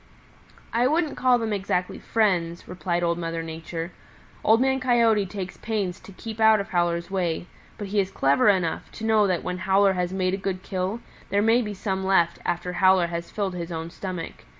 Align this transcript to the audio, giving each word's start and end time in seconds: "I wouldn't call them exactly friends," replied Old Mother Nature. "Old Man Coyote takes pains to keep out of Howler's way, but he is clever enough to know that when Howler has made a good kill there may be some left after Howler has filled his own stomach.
"I 0.73 0.87
wouldn't 0.87 1.15
call 1.15 1.37
them 1.37 1.53
exactly 1.53 1.99
friends," 1.99 2.67
replied 2.67 3.03
Old 3.03 3.19
Mother 3.19 3.43
Nature. 3.43 3.91
"Old 4.43 4.59
Man 4.59 4.79
Coyote 4.79 5.27
takes 5.27 5.57
pains 5.57 5.99
to 5.99 6.11
keep 6.11 6.39
out 6.41 6.59
of 6.59 6.69
Howler's 6.69 7.11
way, 7.11 7.45
but 7.77 7.89
he 7.89 7.99
is 7.99 8.09
clever 8.09 8.49
enough 8.49 8.91
to 8.93 9.05
know 9.05 9.27
that 9.27 9.43
when 9.43 9.59
Howler 9.59 9.93
has 9.93 10.11
made 10.11 10.33
a 10.33 10.37
good 10.37 10.63
kill 10.63 11.01
there 11.29 11.43
may 11.43 11.61
be 11.61 11.75
some 11.75 12.03
left 12.03 12.39
after 12.47 12.73
Howler 12.73 13.05
has 13.13 13.29
filled 13.29 13.53
his 13.53 13.71
own 13.71 13.91
stomach. 13.91 14.45